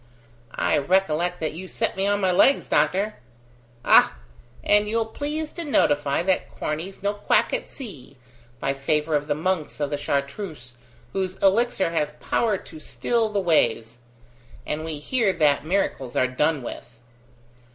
"I 0.55 0.79
recollect 0.79 1.39
that 1.41 1.53
you 1.53 1.67
set 1.67 1.95
me 1.95 2.07
on 2.07 2.19
my 2.21 2.31
legs, 2.31 2.67
doctor." 2.67 3.17
"Ah! 3.85 4.15
and 4.63 4.89
you'll 4.89 5.05
please 5.05 5.51
to 5.51 5.63
notify 5.63 6.23
that 6.23 6.49
Corney's 6.57 7.03
no 7.03 7.13
quack 7.13 7.53
at 7.53 7.69
sea, 7.69 8.17
by 8.59 8.73
favour 8.73 9.13
of 9.15 9.27
the 9.27 9.35
monks 9.35 9.79
of 9.79 9.91
the 9.91 9.99
Chartreuse, 9.99 10.73
whose 11.13 11.35
elixir 11.35 11.91
has 11.91 12.13
power 12.13 12.57
to 12.57 12.79
still 12.79 13.29
the 13.29 13.39
waves. 13.39 14.01
And 14.65 14.83
we 14.83 14.97
hear 14.97 15.31
that 15.33 15.67
miracles 15.67 16.15
are 16.15 16.25
done 16.27 16.63
with!" 16.63 16.99